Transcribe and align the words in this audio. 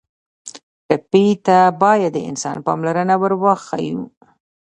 ټپي 0.87 1.25
ته 1.45 1.57
باید 1.81 2.11
د 2.15 2.19
انسان 2.29 2.57
پاملرنه 2.65 3.15
ور 3.21 3.33
وښیو. 3.41 4.01